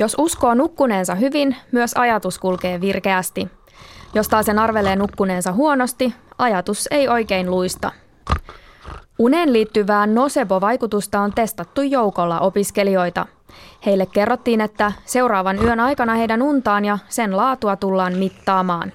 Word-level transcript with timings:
Jos 0.00 0.16
uskoo 0.18 0.54
nukkuneensa 0.54 1.14
hyvin, 1.14 1.56
myös 1.72 1.94
ajatus 1.94 2.38
kulkee 2.38 2.80
virkeästi. 2.80 3.48
Jos 4.14 4.28
taas 4.28 4.46
sen 4.46 4.58
arvelee 4.58 4.96
nukkuneensa 4.96 5.52
huonosti, 5.52 6.14
ajatus 6.38 6.88
ei 6.90 7.08
oikein 7.08 7.50
luista. 7.50 7.90
Uneen 9.18 9.52
liittyvää 9.52 10.06
nocebo-vaikutusta 10.06 11.20
on 11.20 11.32
testattu 11.32 11.82
joukolla 11.82 12.40
opiskelijoita. 12.40 13.26
Heille 13.86 14.06
kerrottiin, 14.06 14.60
että 14.60 14.92
seuraavan 15.04 15.64
yön 15.64 15.80
aikana 15.80 16.14
heidän 16.14 16.42
untaan 16.42 16.84
ja 16.84 16.98
sen 17.08 17.36
laatua 17.36 17.76
tullaan 17.76 18.14
mittaamaan. 18.14 18.92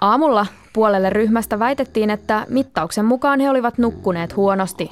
Aamulla 0.00 0.46
puolelle 0.72 1.10
ryhmästä 1.10 1.58
väitettiin, 1.58 2.10
että 2.10 2.46
mittauksen 2.48 3.04
mukaan 3.04 3.40
he 3.40 3.50
olivat 3.50 3.78
nukkuneet 3.78 4.36
huonosti. 4.36 4.90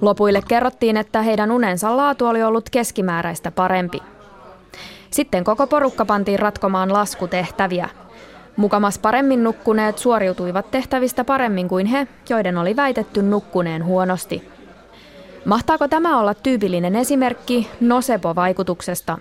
Lopuille 0.00 0.42
kerrottiin, 0.48 0.96
että 0.96 1.22
heidän 1.22 1.50
unensa 1.50 1.96
laatu 1.96 2.26
oli 2.26 2.42
ollut 2.42 2.70
keskimääräistä 2.70 3.50
parempi. 3.50 4.13
Sitten 5.14 5.44
koko 5.44 5.66
porukka 5.66 6.04
pantiin 6.04 6.38
ratkomaan 6.38 6.92
laskutehtäviä. 6.92 7.88
Mukamas 8.56 8.98
paremmin 8.98 9.44
nukkuneet 9.44 9.98
suoriutuivat 9.98 10.70
tehtävistä 10.70 11.24
paremmin 11.24 11.68
kuin 11.68 11.86
he, 11.86 12.06
joiden 12.28 12.58
oli 12.58 12.76
väitetty 12.76 13.22
nukkuneen 13.22 13.84
huonosti. 13.84 14.48
Mahtaako 15.44 15.88
tämä 15.88 16.20
olla 16.20 16.34
tyypillinen 16.34 16.96
esimerkki 16.96 17.70
nocebo-vaikutuksesta? 17.80 19.18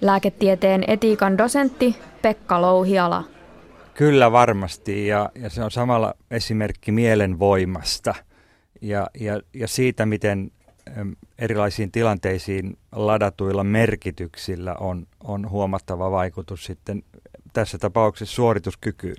Lääketieteen 0.00 0.84
etiikan 0.86 1.38
dosentti 1.38 1.96
Pekka 2.22 2.62
Louhiala. 2.62 3.24
Kyllä 3.94 4.32
varmasti 4.32 5.06
ja, 5.06 5.30
ja 5.34 5.50
se 5.50 5.64
on 5.64 5.70
samalla 5.70 6.14
esimerkki 6.30 6.92
mielenvoimasta 6.92 8.14
ja, 8.80 9.06
ja, 9.20 9.40
ja 9.54 9.68
siitä, 9.68 10.06
miten 10.06 10.50
erilaisiin 11.40 11.92
tilanteisiin 11.92 12.78
ladatuilla 12.92 13.64
merkityksillä 13.64 14.74
on, 14.74 15.06
on 15.24 15.50
huomattava 15.50 16.10
vaikutus 16.10 16.64
sitten 16.64 17.02
tässä 17.52 17.78
tapauksessa 17.78 18.34
suorituskykyyn. 18.34 19.16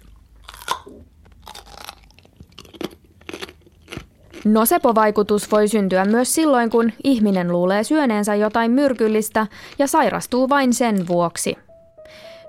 Nosepo-vaikutus 4.45 5.52
voi 5.52 5.67
syntyä 5.67 6.05
myös 6.05 6.36
silloin, 6.36 6.69
kun 6.69 6.91
ihminen 7.03 7.52
luulee 7.52 7.83
syöneensä 7.83 8.35
jotain 8.35 8.72
myrkyllistä 8.72 9.47
ja 9.80 9.88
sairastuu 9.88 10.50
vain 10.50 10.73
sen 10.73 11.08
vuoksi. 11.08 11.58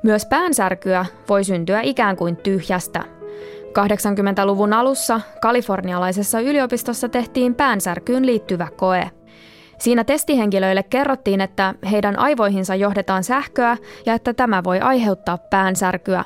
Myös 0.03 0.27
päänsärkyä 0.27 1.07
voi 1.29 1.45
syntyä 1.45 1.81
ikään 1.81 2.17
kuin 2.17 2.37
tyhjästä. 2.37 3.05
80-luvun 3.73 4.73
alussa 4.73 5.21
kalifornialaisessa 5.41 6.41
yliopistossa 6.41 7.09
tehtiin 7.09 7.55
päänsärkyyn 7.55 8.27
liittyvä 8.27 8.69
koe. 8.77 9.11
Siinä 9.83 10.05
testihenkilöille 10.05 10.83
kerrottiin, 10.83 11.41
että 11.41 11.75
heidän 11.91 12.19
aivoihinsa 12.19 12.75
johdetaan 12.75 13.25
sähköä 13.25 13.77
ja 14.07 14.15
että 14.15 14.35
tämä 14.35 14.65
voi 14.65 14.81
aiheuttaa 14.81 15.39
päänsärkyä. 15.39 16.25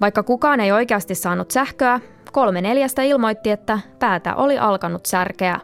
Vaikka 0.00 0.22
kukaan 0.22 0.60
ei 0.60 0.72
oikeasti 0.72 1.14
saanut 1.14 1.50
sähköä, 1.50 2.00
kolme 2.32 2.60
neljästä 2.60 3.02
ilmoitti, 3.02 3.50
että 3.50 3.78
päätä 3.98 4.34
oli 4.34 4.58
alkanut 4.58 5.06
särkeä. 5.06 5.60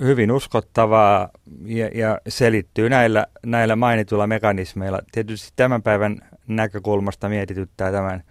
Hyvin 0.00 0.32
uskottavaa 0.32 1.28
ja, 1.64 1.88
ja 1.94 2.20
selittyy 2.28 2.90
näillä, 2.90 3.26
näillä 3.46 3.76
mainituilla 3.76 4.26
mekanismeilla. 4.26 5.00
Tietysti 5.12 5.52
tämän 5.56 5.82
päivän 5.82 6.18
näkökulmasta 6.48 7.28
mietityttää 7.28 7.92
tämän 7.92 8.22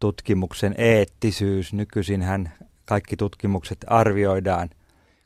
tutkimuksen 0.00 0.74
eettisyys. 0.78 1.72
Nykyisinhän 1.72 2.52
kaikki 2.84 3.16
tutkimukset 3.16 3.78
arvioidaan, 3.86 4.68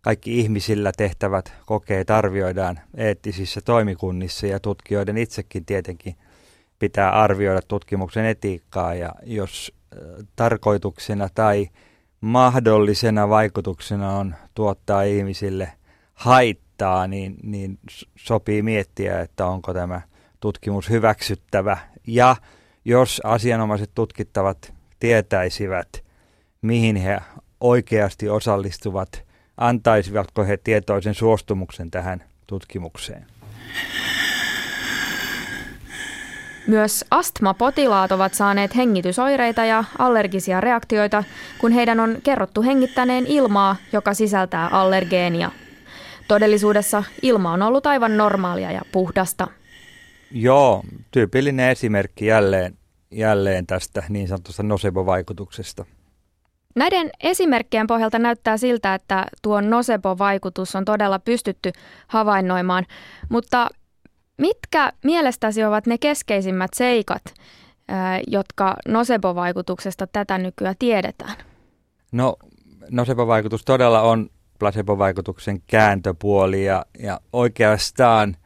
kaikki 0.06 0.40
ihmisillä 0.40 0.92
tehtävät 0.96 1.52
kokeet 1.64 2.10
arvioidaan 2.10 2.80
eettisissä 2.96 3.60
toimikunnissa 3.60 4.46
ja 4.46 4.60
tutkijoiden 4.60 5.16
itsekin 5.16 5.64
tietenkin 5.64 6.16
pitää 6.78 7.10
arvioida 7.10 7.62
tutkimuksen 7.68 8.24
etiikkaa 8.24 8.94
ja 8.94 9.12
jos 9.22 9.72
tarkoituksena 10.36 11.28
tai 11.34 11.68
mahdollisena 12.20 13.28
vaikutuksena 13.28 14.16
on 14.16 14.34
tuottaa 14.54 15.02
ihmisille 15.02 15.72
haittaa, 16.14 17.06
niin, 17.06 17.36
niin 17.42 17.78
sopii 18.16 18.62
miettiä, 18.62 19.20
että 19.20 19.46
onko 19.46 19.74
tämä 19.74 20.00
tutkimus 20.40 20.90
hyväksyttävä. 20.90 21.78
Ja 22.06 22.36
jos 22.84 23.20
asianomaiset 23.24 23.90
tutkittavat 23.94 24.74
tietäisivät, 25.00 26.04
mihin 26.62 26.96
he 26.96 27.18
oikeasti 27.60 28.28
osallistuvat, 28.28 29.25
antaisivatko 29.56 30.44
he 30.44 30.56
tietoisen 30.56 31.14
suostumuksen 31.14 31.90
tähän 31.90 32.24
tutkimukseen. 32.46 33.26
Myös 36.66 37.04
astmapotilaat 37.10 38.12
ovat 38.12 38.34
saaneet 38.34 38.76
hengitysoireita 38.76 39.64
ja 39.64 39.84
allergisia 39.98 40.60
reaktioita, 40.60 41.24
kun 41.58 41.72
heidän 41.72 42.00
on 42.00 42.16
kerrottu 42.22 42.62
hengittäneen 42.62 43.26
ilmaa, 43.26 43.76
joka 43.92 44.14
sisältää 44.14 44.68
allergeenia. 44.68 45.50
Todellisuudessa 46.28 47.04
ilma 47.22 47.52
on 47.52 47.62
ollut 47.62 47.86
aivan 47.86 48.16
normaalia 48.16 48.72
ja 48.72 48.82
puhdasta. 48.92 49.48
Joo, 50.30 50.82
tyypillinen 51.10 51.70
esimerkki 51.70 52.26
jälleen, 52.26 52.78
jälleen 53.10 53.66
tästä 53.66 54.02
niin 54.08 54.28
sanotusta 54.28 54.62
nocebo-vaikutuksesta. 54.62 55.84
Näiden 56.76 57.10
esimerkkien 57.22 57.86
pohjalta 57.86 58.18
näyttää 58.18 58.56
siltä, 58.56 58.94
että 58.94 59.26
tuo 59.42 59.60
nocebo-vaikutus 59.60 60.76
on 60.76 60.84
todella 60.84 61.18
pystytty 61.18 61.72
havainnoimaan, 62.08 62.86
mutta 63.28 63.68
Mitkä 64.38 64.92
mielestäsi 65.04 65.64
ovat 65.64 65.86
ne 65.86 65.98
keskeisimmät 65.98 66.70
seikat, 66.74 67.22
jotka 68.26 68.76
nocebo-vaikutuksesta 68.88 70.06
tätä 70.06 70.38
nykyään 70.38 70.74
tiedetään? 70.78 71.36
No, 72.12 72.36
nocebo-vaikutus 72.90 73.64
todella 73.64 74.02
on 74.02 74.30
placebo-vaikutuksen 74.58 75.62
kääntöpuoli 75.66 76.64
ja, 76.64 76.86
ja 76.98 77.20
oikeastaan 77.32 78.36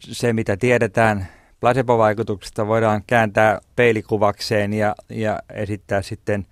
se, 0.00 0.32
mitä 0.32 0.56
tiedetään 0.56 1.26
placebo-vaikutuksesta, 1.60 2.66
voidaan 2.66 3.02
kääntää 3.06 3.60
peilikuvakseen 3.76 4.72
ja, 4.72 4.94
ja 5.08 5.38
esittää 5.54 6.02
sitten 6.02 6.46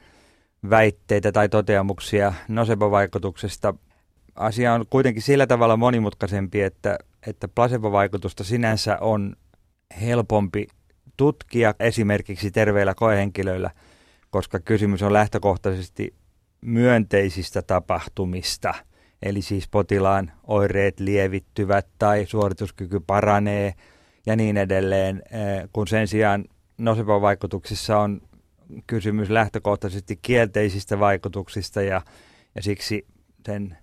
väitteitä 0.70 1.32
tai 1.32 1.48
toteamuksia 1.48 2.32
nocebo-vaikutuksesta. 2.48 3.74
Asia 4.34 4.74
on 4.74 4.84
kuitenkin 4.90 5.22
sillä 5.22 5.46
tavalla 5.46 5.76
monimutkaisempi, 5.76 6.62
että 6.62 6.98
että 7.26 7.48
placebo-vaikutusta 7.48 8.44
sinänsä 8.44 8.98
on 9.00 9.36
helpompi 10.00 10.66
tutkia 11.16 11.74
esimerkiksi 11.80 12.50
terveillä 12.50 12.94
koehenkilöillä, 12.94 13.70
koska 14.30 14.60
kysymys 14.60 15.02
on 15.02 15.12
lähtökohtaisesti 15.12 16.14
myönteisistä 16.60 17.62
tapahtumista. 17.62 18.74
Eli 19.22 19.42
siis 19.42 19.68
potilaan 19.68 20.32
oireet 20.46 21.00
lievittyvät 21.00 21.86
tai 21.98 22.26
suorituskyky 22.26 23.00
paranee 23.00 23.74
ja 24.26 24.36
niin 24.36 24.56
edelleen, 24.56 25.22
eh, 25.30 25.68
kun 25.72 25.88
sen 25.88 26.08
sijaan 26.08 26.44
nocebo-vaikutuksissa 26.78 27.98
on 27.98 28.20
kysymys 28.86 29.30
lähtökohtaisesti 29.30 30.18
kielteisistä 30.22 31.00
vaikutuksista 31.00 31.82
ja, 31.82 32.02
ja 32.54 32.62
siksi 32.62 33.06
sen 33.46 33.78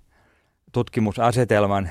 tutkimusasetelman 0.72 1.90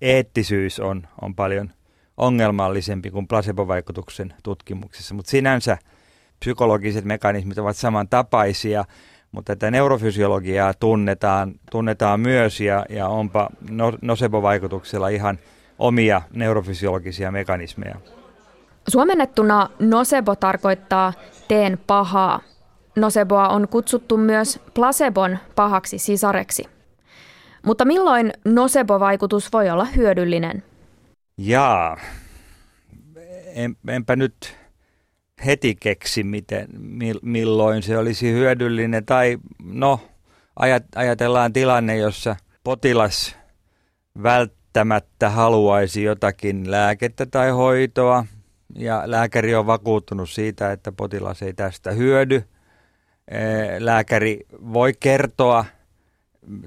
eettisyys 0.00 0.80
on, 0.80 1.06
on 1.22 1.34
paljon 1.34 1.70
ongelmallisempi 2.16 3.10
kuin 3.10 3.28
placebo-vaikutuksen 3.28 4.34
tutkimuksessa, 4.42 5.14
mutta 5.14 5.30
sinänsä 5.30 5.78
psykologiset 6.40 7.04
mekanismit 7.04 7.58
ovat 7.58 7.76
samantapaisia, 7.76 8.84
mutta 9.32 9.56
tätä 9.56 9.70
neurofysiologiaa 9.70 10.74
tunnetaan, 10.74 11.54
tunnetaan 11.70 12.20
myös 12.20 12.60
ja, 12.60 12.86
ja 12.88 13.08
onpa 13.08 13.50
no, 13.70 13.92
nocebo-vaikutuksella 14.02 15.08
ihan 15.08 15.38
omia 15.78 16.22
neurofysiologisia 16.32 17.32
mekanismeja. 17.32 17.94
Suomennettuna 18.88 19.70
nocebo 19.78 20.36
tarkoittaa 20.36 21.12
teen 21.48 21.78
pahaa. 21.86 22.40
Noceboa 22.96 23.48
on 23.48 23.68
kutsuttu 23.68 24.16
myös 24.16 24.60
placebon 24.74 25.38
pahaksi 25.54 25.98
sisareksi. 25.98 26.64
Mutta 27.66 27.84
milloin 27.84 28.32
nocebo-vaikutus 28.44 29.52
voi 29.52 29.70
olla 29.70 29.84
hyödyllinen? 29.84 30.62
Jaa, 31.38 31.96
en, 33.54 33.76
enpä 33.88 34.16
nyt 34.16 34.56
heti 35.46 35.76
keksi, 35.80 36.22
miten, 36.22 36.68
milloin 37.22 37.82
se 37.82 37.98
olisi 37.98 38.32
hyödyllinen. 38.32 39.06
Tai 39.06 39.38
no, 39.64 40.00
ajatellaan 40.94 41.52
tilanne, 41.52 41.96
jossa 41.96 42.36
potilas 42.64 43.36
välttämättä 44.22 45.30
haluaisi 45.30 46.02
jotakin 46.02 46.70
lääkettä 46.70 47.26
tai 47.26 47.50
hoitoa, 47.50 48.24
ja 48.74 49.02
lääkäri 49.04 49.54
on 49.54 49.66
vakuuttunut 49.66 50.30
siitä, 50.30 50.72
että 50.72 50.92
potilas 50.92 51.42
ei 51.42 51.52
tästä 51.52 51.90
hyödy. 51.90 52.44
Lääkäri 53.78 54.40
voi 54.72 54.92
kertoa 55.00 55.64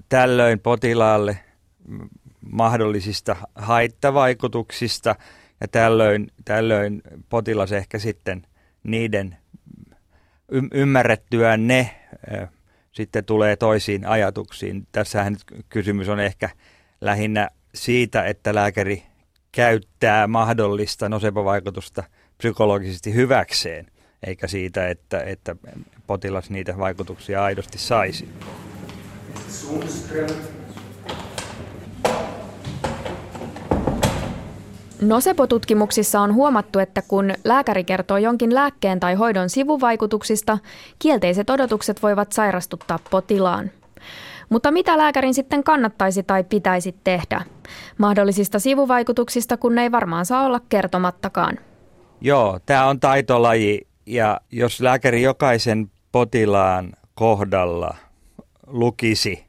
tällöin 0.09 0.59
potilaalle 0.59 1.37
mahdollisista 2.51 3.35
haittavaikutuksista 3.55 5.15
ja 5.61 5.67
tällöin, 5.67 6.31
tällöin 6.45 7.01
potilas 7.29 7.71
ehkä 7.71 7.99
sitten 7.99 8.47
niiden 8.83 9.37
y- 10.51 10.69
ymmärrettyään 10.73 11.67
ne 11.67 11.95
sitten 12.91 13.25
tulee 13.25 13.55
toisiin 13.55 14.05
ajatuksiin. 14.05 14.87
Tässähän 14.91 15.33
nyt 15.33 15.63
kysymys 15.69 16.09
on 16.09 16.19
ehkä 16.19 16.49
lähinnä 17.01 17.49
siitä, 17.75 18.23
että 18.23 18.55
lääkäri 18.55 19.03
käyttää 19.51 20.27
mahdollista 20.27 21.09
nosepovaikutusta 21.09 22.03
psykologisesti 22.37 23.13
hyväkseen, 23.13 23.85
eikä 24.23 24.47
siitä, 24.47 24.87
että, 24.87 25.23
että 25.23 25.55
potilas 26.07 26.49
niitä 26.49 26.77
vaikutuksia 26.77 27.43
aidosti 27.43 27.77
saisi. 27.77 28.29
Nosepotutkimuksissa 35.01 36.21
on 36.21 36.33
huomattu, 36.33 36.79
että 36.79 37.01
kun 37.01 37.33
lääkäri 37.43 37.83
kertoo 37.83 38.17
jonkin 38.17 38.55
lääkkeen 38.55 38.99
tai 38.99 39.15
hoidon 39.15 39.49
sivuvaikutuksista, 39.49 40.57
kielteiset 40.99 41.49
odotukset 41.49 42.03
voivat 42.03 42.31
sairastuttaa 42.31 42.99
potilaan. 43.09 43.71
Mutta 44.49 44.71
mitä 44.71 44.97
lääkärin 44.97 45.33
sitten 45.33 45.63
kannattaisi 45.63 46.23
tai 46.23 46.43
pitäisi 46.43 46.95
tehdä? 47.03 47.41
Mahdollisista 47.97 48.59
sivuvaikutuksista, 48.59 49.57
kun 49.57 49.75
ne 49.75 49.81
ei 49.81 49.91
varmaan 49.91 50.25
saa 50.25 50.45
olla 50.45 50.59
kertomattakaan. 50.69 51.59
Joo, 52.21 52.59
tämä 52.65 52.87
on 52.87 52.99
taitolaji 52.99 53.87
ja 54.05 54.41
jos 54.51 54.81
lääkäri 54.81 55.21
jokaisen 55.21 55.91
potilaan 56.11 56.93
kohdalla 57.13 57.95
lukisi 58.67 59.45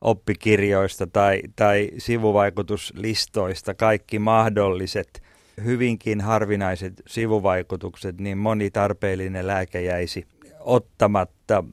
oppikirjoista 0.00 1.06
tai, 1.06 1.40
tai 1.56 1.90
sivuvaikutuslistoista 1.98 3.74
kaikki 3.74 4.18
mahdolliset 4.18 5.22
hyvinkin 5.64 6.20
harvinaiset 6.20 7.02
sivuvaikutukset, 7.06 8.20
niin 8.20 8.38
moni 8.38 8.70
tarpeellinen 8.70 9.46
lääke 9.46 9.82
jäisi 9.82 10.26
ottamatta. 10.60 11.64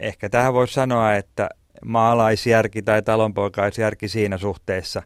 Ehkä 0.00 0.28
tähän 0.28 0.54
voisi 0.54 0.74
sanoa, 0.74 1.14
että 1.14 1.48
maalaisjärki 1.84 2.82
tai 2.82 3.02
talonpoikaisjärki 3.02 4.08
siinä 4.08 4.38
suhteessa 4.38 5.02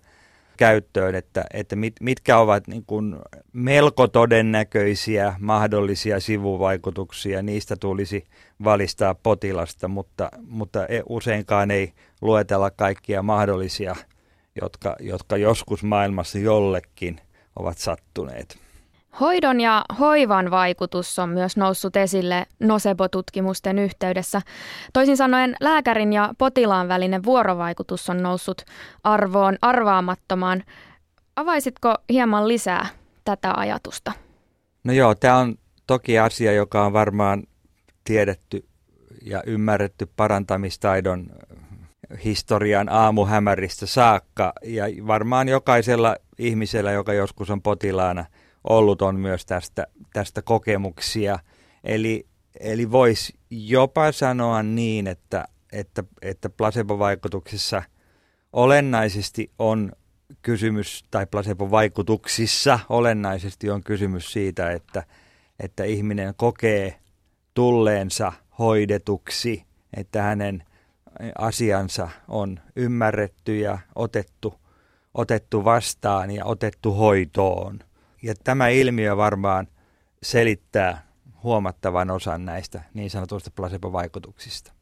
käyttöön, 0.57 1.15
että, 1.15 1.45
että 1.53 1.77
mit, 1.77 1.95
mitkä 2.01 2.39
ovat 2.39 2.67
niin 2.67 2.85
kuin 2.87 3.17
melko 3.53 4.09
todennäköisiä 4.09 5.35
mahdollisia 5.39 6.21
sivuvaikutuksia, 6.21 7.43
niistä 7.43 7.77
tulisi 7.77 8.25
valistaa 8.65 9.15
potilasta, 9.15 9.89
mutta, 9.89 10.31
mutta 10.47 10.87
e, 10.87 11.03
useinkaan 11.09 11.71
ei 11.71 11.93
luetella 12.21 12.71
kaikkia 12.71 13.23
mahdollisia, 13.23 13.97
jotka, 14.63 14.97
jotka 15.01 15.37
joskus 15.37 15.83
maailmassa 15.83 16.39
jollekin 16.39 17.21
ovat 17.57 17.79
sattuneet. 17.79 18.68
Hoidon 19.21 19.61
ja 19.61 19.85
hoivan 19.99 20.51
vaikutus 20.51 21.19
on 21.19 21.29
myös 21.29 21.57
noussut 21.57 21.97
esille 21.97 22.47
Nosebo-tutkimusten 22.61 23.79
yhteydessä. 23.79 24.43
Toisin 24.93 25.17
sanoen 25.17 25.57
lääkärin 25.61 26.13
ja 26.13 26.35
potilaan 26.39 26.89
välinen 26.89 27.25
vuorovaikutus 27.25 28.11
on 28.11 28.23
noussut 28.23 28.63
arvoon 29.05 29.59
arvaamattomaan. 29.63 30.63
Avaisitko 31.37 31.95
hieman 32.09 32.49
lisää 32.49 32.87
tätä 33.25 33.53
ajatusta? 33.57 34.13
No 34.85 34.93
joo, 34.93 35.15
tämä 35.15 35.37
on 35.37 35.55
toki 35.87 36.19
asia, 36.19 36.53
joka 36.53 36.85
on 36.85 36.93
varmaan 36.93 37.43
tiedetty 38.05 38.65
ja 39.23 39.43
ymmärretty 39.47 40.09
parantamistaidon 40.17 41.27
historian 42.25 42.89
aamuhämäristä 42.89 43.87
saakka. 43.87 44.53
Ja 44.65 44.85
varmaan 45.07 45.49
jokaisella 45.49 46.17
ihmisellä, 46.39 46.93
joka 46.93 47.13
joskus 47.13 47.51
on 47.51 47.63
potilaana– 47.63 48.25
ollut 48.69 49.03
on 49.03 49.17
myös 49.17 49.47
tästä, 49.47 49.87
tästä 50.13 50.43
kokemuksia. 50.43 51.39
Eli, 51.85 52.27
eli 52.61 52.91
voisi 52.91 53.35
jopa 53.51 54.13
sanoa 54.13 54.63
niin, 54.63 55.07
että, 55.07 55.45
että, 55.73 56.05
että 56.23 56.49
placebo-vaikutuksissa 56.49 57.83
olennaisesti 58.53 59.51
on 59.59 59.93
kysymys, 60.43 61.05
tai 61.11 61.27
placebo-vaikutuksissa 61.27 62.79
olennaisesti 62.89 63.71
on 63.71 63.83
kysymys 63.83 64.33
siitä, 64.33 64.71
että, 64.71 65.03
että 65.61 65.85
ihminen 65.85 66.35
kokee 66.37 66.99
tulleensa 67.55 68.33
hoidetuksi, 68.59 69.65
että 69.97 70.23
hänen 70.23 70.65
asiansa 71.39 72.09
on 72.29 72.61
ymmärretty 72.77 73.59
ja 73.59 73.79
otettu, 73.95 74.55
otettu 75.15 75.65
vastaan 75.65 76.31
ja 76.31 76.45
otettu 76.45 76.93
hoitoon. 76.93 77.79
Ja 78.23 78.35
tämä 78.45 78.69
ilmiö 78.69 79.17
varmaan 79.17 79.69
selittää 80.23 81.09
huomattavan 81.43 82.11
osan 82.11 82.45
näistä 82.45 82.83
niin 82.95 83.11
sanotuista 83.11 83.51
placebo-vaikutuksista. 83.51 84.73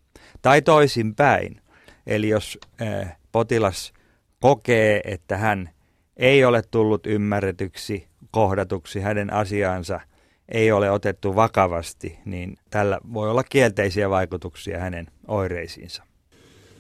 Tai 0.43 0.63
toisinpäin. 0.63 1.61
Eli 2.07 2.29
jos 2.29 2.59
äh, 2.83 3.17
potilas 3.33 3.93
kokee, 4.41 5.01
että 5.05 5.37
hän 5.37 5.71
ei 6.17 6.45
ole 6.45 6.63
tullut 6.71 7.07
ymmärretyksi, 7.07 8.09
kohdatuksi, 8.31 9.01
hänen 9.01 9.33
asiaansa 9.33 10.01
ei 10.49 10.73
ole 10.73 10.91
otettu 10.91 11.37
vakavasti, 11.37 12.19
niin 12.25 12.57
tällä 12.71 12.99
voi 13.13 13.31
olla 13.31 13.45
kielteisiä 13.45 14.11
vaikutuksia 14.11 14.81
hänen 14.81 15.07
oireisiinsa. 15.29 16.03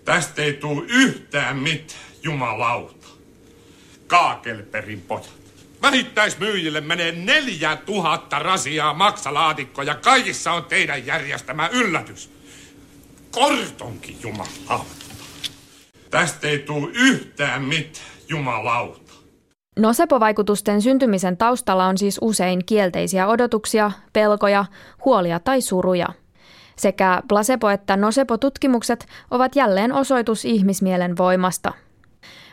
Tästä 0.05 0.43
ei 0.43 0.53
tule 0.53 0.85
yhtään 0.89 1.57
mitään, 1.57 2.01
jumalauta. 2.23 3.07
Kaakelperin 4.07 5.01
pojat. 5.01 5.46
Vähittäismyyjille 5.83 6.81
menee 6.81 7.13
neljä 7.13 7.77
tuhatta 7.77 8.39
rasiaa 8.39 8.95
maksalaatikko 8.95 9.83
ja 9.83 9.95
kaikissa 9.95 10.53
on 10.53 10.65
teidän 10.65 11.07
järjestämä 11.07 11.69
yllätys. 11.73 12.31
Kortonkin 13.31 14.17
jumalauta. 14.23 15.07
Tästä 16.11 16.49
ei 16.49 16.59
tule 16.59 16.91
yhtään 16.93 17.63
mitään, 17.63 18.07
jumalauta. 18.29 19.13
Nosepo-vaikutusten 19.79 20.83
syntymisen 20.83 21.37
taustalla 21.37 21.87
on 21.87 21.99
siis 21.99 22.19
usein 22.21 22.65
kielteisiä 22.67 23.27
odotuksia, 23.27 23.91
pelkoja, 24.13 24.65
huolia 25.05 25.41
tai 25.41 25.61
suruja. 25.61 26.07
Sekä 26.77 27.23
placebo- 27.29 27.69
että 27.69 27.97
nosepo-tutkimukset 27.97 29.07
ovat 29.31 29.57
jälleen 29.57 29.93
osoitus 29.93 30.45
ihmismielen 30.45 31.17
voimasta– 31.17 31.73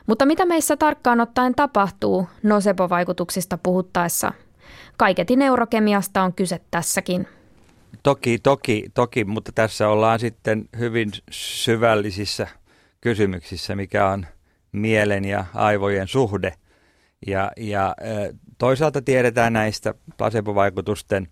mutta 0.08 0.26
mitä 0.26 0.46
meissä 0.46 0.78
tarkkaan 0.78 1.20
ottaen 1.20 1.56
tapahtuu 1.56 2.28
nocebo-vaikutuksista 2.44 3.58
puhuttaessa? 3.64 4.34
Kaiketi 4.98 5.36
neurokemiasta 5.36 6.24
on 6.24 6.34
kyse 6.34 6.62
tässäkin. 6.72 7.28
Toki, 8.04 8.40
toki, 8.40 8.86
toki, 8.94 9.26
mutta 9.26 9.52
tässä 9.56 9.90
ollaan 9.90 10.20
sitten 10.20 10.70
hyvin 10.78 11.12
syvällisissä 11.32 12.48
kysymyksissä, 13.02 13.76
mikä 13.76 14.08
on 14.08 14.26
mielen 14.72 15.26
ja 15.26 15.46
aivojen 15.54 16.08
suhde. 16.08 16.54
Ja, 17.28 17.52
ja 17.58 17.96
toisaalta 18.58 19.02
tiedetään 19.02 19.54
näistä 19.54 19.94
placebo-vaikutusten 20.18 21.28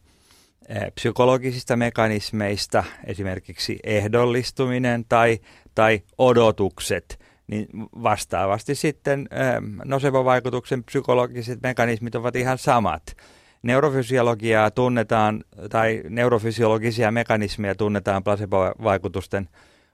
psykologisista 0.95 1.75
mekanismeista, 1.75 2.83
esimerkiksi 3.05 3.79
ehdollistuminen 3.83 5.05
tai, 5.09 5.39
tai 5.75 6.01
odotukset– 6.17 7.19
niin 7.51 7.67
vastaavasti 8.03 8.75
sitten 8.75 9.27
ähm, 9.33 9.79
nosevo-vaikutuksen 9.85 10.83
psykologiset 10.83 11.59
mekanismit 11.63 12.15
ovat 12.15 12.35
ihan 12.35 12.57
samat. 12.57 13.17
Neurofysiologiaa 13.63 14.71
tunnetaan, 14.71 15.43
tai 15.69 16.03
neurofysiologisia 16.09 17.11
mekanismeja 17.11 17.75
tunnetaan 17.75 18.23
placebo-vaikutusten 18.23 19.49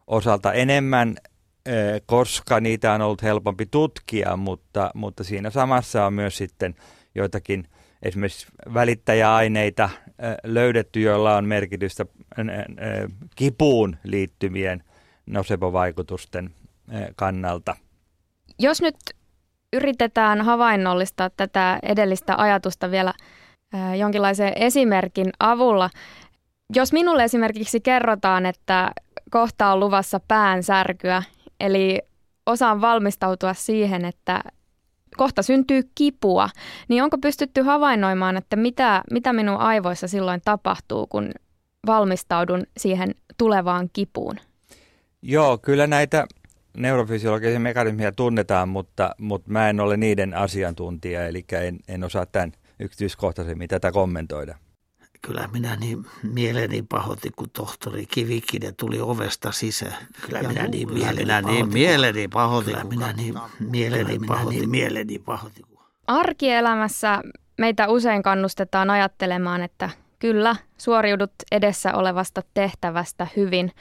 osalta 0.08 0.54
enemmän, 0.54 1.16
äh, 1.68 1.74
koska 2.06 2.60
niitä 2.60 2.94
on 2.94 3.02
ollut 3.02 3.24
helpompi 3.24 3.66
tutkia, 3.66 4.38
mutta, 4.38 4.92
mutta 4.94 5.24
siinä 5.24 5.50
samassa 5.50 6.06
on 6.06 6.14
myös 6.14 6.38
sitten 6.38 6.76
joitakin 7.16 7.68
esimerkiksi 8.04 8.48
välittäjäaineita 8.74 9.84
äh, 9.84 9.92
löydetty, 10.44 11.02
joilla 11.02 11.38
on 11.38 11.46
merkitystä 11.46 12.06
äh, 12.40 12.46
kipuun 13.36 13.98
liittymien 14.04 14.84
nocebo-vaikutusten 15.26 16.50
Eh, 16.50 16.67
kannalta. 17.16 17.76
Jos 18.60 18.82
nyt 18.82 18.96
yritetään 19.74 20.42
havainnollistaa 20.42 21.30
tätä 21.30 21.80
edellistä 21.84 22.36
ajatusta 22.38 22.92
vielä 22.92 23.14
jonkinlaisen 23.98 24.54
esimerkin 24.56 25.30
avulla. 25.40 25.90
Jos 26.76 26.94
minulle 26.94 27.24
esimerkiksi 27.24 27.80
kerrotaan, 27.80 28.46
että 28.46 28.92
kohta 29.30 29.72
on 29.74 29.80
luvassa 29.80 30.20
päänsärkyä, 30.28 31.24
eli 31.60 32.02
osaan 32.46 32.82
valmistautua 32.82 33.54
siihen, 33.54 34.06
että 34.06 34.42
kohta 35.18 35.42
syntyy 35.42 35.90
kipua, 35.96 36.50
niin 36.88 37.04
onko 37.04 37.18
pystytty 37.18 37.62
havainnoimaan, 37.62 38.38
että 38.38 38.56
mitä, 38.56 39.04
mitä 39.12 39.34
minun 39.34 39.58
aivoissa 39.58 40.08
silloin 40.08 40.42
tapahtuu, 40.46 41.08
kun 41.08 41.32
valmistaudun 41.86 42.64
siihen 42.78 43.16
tulevaan 43.38 43.90
kipuun? 43.94 44.36
Joo, 45.22 45.58
kyllä 45.58 45.88
näitä 45.88 46.28
neurofysiologisia 46.78 47.60
mekanismeja 47.60 48.12
tunnetaan, 48.12 48.70
mutta, 48.70 49.16
mutta 49.18 49.52
mä 49.52 49.70
en 49.70 49.80
ole 49.80 49.98
niiden 49.98 50.34
asiantuntija, 50.34 51.28
eli 51.28 51.46
en, 51.52 51.80
en 51.88 52.04
osaa 52.04 52.26
tämän 52.26 52.52
yksityiskohtaisemmin 52.80 53.68
tätä 53.68 53.92
kommentoida. 53.92 54.56
Kyllä 55.22 55.50
minä 55.54 55.76
niin 55.76 56.06
mieleni 56.24 56.82
pahoitin, 56.90 57.32
kun 57.36 57.50
tohtori 57.50 58.06
Kivikinen 58.06 58.76
tuli 58.76 59.02
ovesta 59.02 59.52
sisään. 59.52 60.08
Kyllä 60.26 60.40
ja 60.40 60.50
minä 60.50 60.68
niin 60.68 60.94
mieleni, 60.94 61.20
minä 61.20 61.42
niin 61.42 61.74
mieleni 61.74 62.28
pahoitin. 62.28 62.74
Kyllä 62.74 62.84
minä 62.84 63.14
niin 63.14 63.36
mieleni 63.60 64.20
pahoitin. 64.28 64.60
Niin 64.60 64.70
mieleni 64.70 65.20
pahoitin. 65.20 65.66
Arkielämässä 66.08 67.22
meitä 67.58 67.88
usein 67.88 68.24
kannustetaan 68.24 68.90
ajattelemaan, 68.90 69.62
että 69.62 69.90
kyllä, 70.20 70.56
suoriudut 70.78 71.32
edessä 71.52 71.94
olevasta 71.94 72.42
tehtävästä 72.54 73.28
hyvin. 73.36 73.72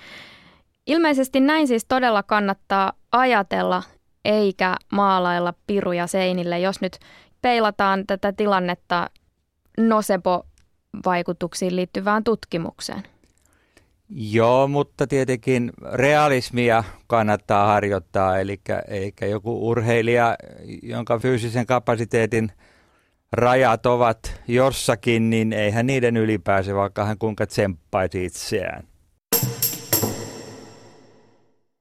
Ilmeisesti 0.87 1.41
näin 1.41 1.69
siis 1.69 1.85
todella 1.85 2.23
kannattaa 2.23 2.93
ajatella, 3.13 3.83
eikä 4.25 4.77
maalailla 4.93 5.55
piruja 5.67 6.07
seinille, 6.07 6.61
jos 6.61 6.81
nyt 6.81 6.99
peilataan 7.43 8.07
tätä 8.07 8.33
tilannetta 8.33 9.11
Nosepo-vaikutuksiin 9.81 11.77
liittyvään 11.77 12.25
tutkimukseen. 12.25 13.03
Joo, 14.09 14.69
mutta 14.69 15.07
tietenkin 15.07 15.73
realismia 15.93 16.85
kannattaa 17.07 17.67
harjoittaa, 17.67 18.39
eli, 18.39 18.61
eli 18.89 19.31
joku 19.31 19.69
urheilija, 19.69 20.37
jonka 20.83 21.19
fyysisen 21.19 21.67
kapasiteetin 21.67 22.53
rajat 23.33 23.87
ovat 23.87 24.41
jossakin, 24.49 25.31
niin 25.31 25.53
eihän 25.53 25.87
niiden 25.87 26.17
ylipääse, 26.17 26.75
vaikka 26.75 27.05
hän 27.05 27.19
kuinka 27.19 27.47
tsemppaisi 27.47 28.25
itseään. 28.25 28.85